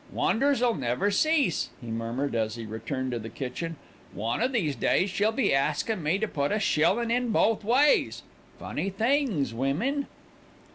[0.11, 3.75] "Wonders'll never cease," he murmured, as he returned to the kitchen.
[4.13, 8.23] "One o' these days she'll be askin' me to put a shillin' on both ways.
[8.57, 10.07] Funny things, women!"